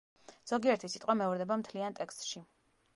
ზოგიერთი 0.51 0.89
სიტყვა 0.93 1.17
მეორდება 1.21 1.59
მთლიან 1.65 2.01
ტექსტში. 2.03 2.45